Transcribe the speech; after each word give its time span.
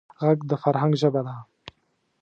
غږ 0.21 0.39
د 0.49 0.51
فرهنګ 0.63 0.93
ژبه 1.01 1.21
ده 1.27 1.35